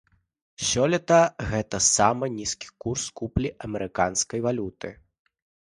Сёлета 0.69 1.17
гэта 1.51 1.77
самы 1.89 2.25
нізкі 2.39 2.67
курс 2.85 3.03
куплі 3.23 3.49
амерыканскай 3.69 4.39
валюты. 4.49 4.89